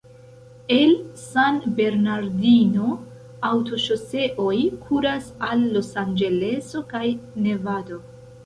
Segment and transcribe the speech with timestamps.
[0.75, 2.95] El San Bernardino
[3.51, 7.05] aŭtoŝoseoj kuras al Los-Anĝeleso kaj
[7.47, 8.05] Nevado.